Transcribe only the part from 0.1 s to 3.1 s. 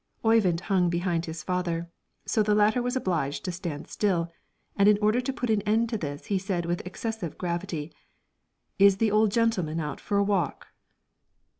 Oyvind hung behind his father, so the latter was